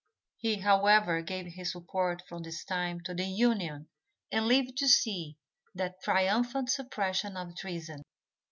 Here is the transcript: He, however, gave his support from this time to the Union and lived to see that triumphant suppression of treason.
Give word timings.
He, 0.37 0.55
however, 0.55 1.21
gave 1.21 1.45
his 1.45 1.73
support 1.73 2.23
from 2.27 2.41
this 2.41 2.65
time 2.65 3.01
to 3.01 3.13
the 3.13 3.25
Union 3.27 3.87
and 4.31 4.47
lived 4.47 4.75
to 4.79 4.87
see 4.87 5.37
that 5.75 6.01
triumphant 6.01 6.71
suppression 6.71 7.37
of 7.37 7.55
treason. 7.55 8.01